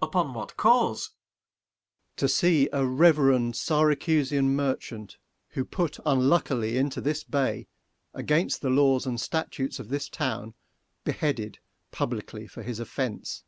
Ang. 0.00 0.06
Upon 0.06 0.34
what 0.34 0.56
cause? 0.56 1.02
Sec. 1.06 1.10
Mer. 1.10 1.14
To 2.18 2.28
see 2.28 2.68
a 2.72 2.86
reverend 2.86 3.56
Syracusian 3.56 4.54
merchant, 4.54 5.16
Who 5.48 5.64
put 5.64 5.98
unluckily 6.06 6.78
into 6.78 7.00
this 7.00 7.24
bay 7.24 7.66
125 8.12 8.20
Against 8.20 8.60
the 8.60 8.70
laws 8.70 9.04
and 9.04 9.20
statutes 9.20 9.80
of 9.80 9.88
this 9.88 10.08
town, 10.08 10.54
Beheaded 11.02 11.58
publicly 11.90 12.46
for 12.46 12.62
his 12.62 12.78
offence. 12.78 13.42